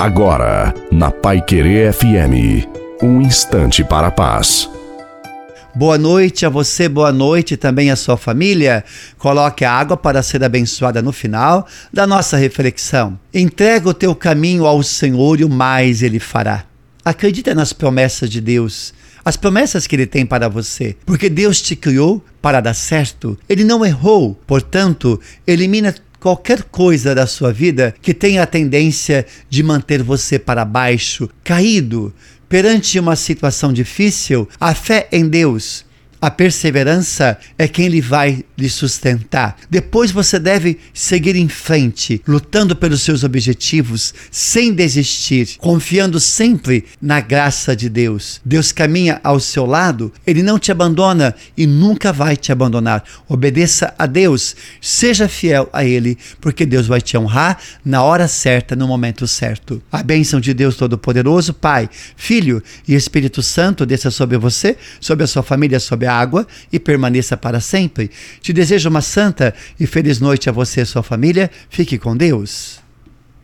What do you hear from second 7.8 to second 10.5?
à sua família. Coloque a água para ser